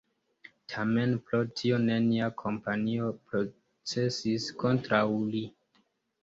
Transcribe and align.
Tamen 0.71 1.11
pro 1.27 1.41
tio 1.59 1.77
nenia 1.83 2.29
kompanio 2.43 3.11
procesis 3.27 4.49
kontraŭ 4.65 5.05
li. 5.37 5.45